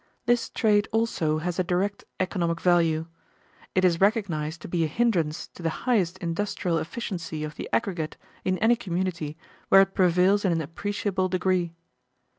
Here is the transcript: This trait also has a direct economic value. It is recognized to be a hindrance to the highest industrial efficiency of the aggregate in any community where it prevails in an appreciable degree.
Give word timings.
This 0.25 0.49
trait 0.49 0.87
also 0.91 1.37
has 1.37 1.59
a 1.59 1.63
direct 1.63 2.05
economic 2.19 2.59
value. 2.59 3.05
It 3.75 3.85
is 3.85 4.01
recognized 4.01 4.61
to 4.63 4.67
be 4.67 4.83
a 4.83 4.87
hindrance 4.87 5.47
to 5.49 5.61
the 5.61 5.69
highest 5.85 6.17
industrial 6.17 6.79
efficiency 6.79 7.43
of 7.43 7.53
the 7.53 7.69
aggregate 7.71 8.17
in 8.43 8.57
any 8.57 8.75
community 8.75 9.37
where 9.69 9.81
it 9.81 9.93
prevails 9.93 10.43
in 10.43 10.51
an 10.51 10.59
appreciable 10.61 11.29
degree. 11.29 11.75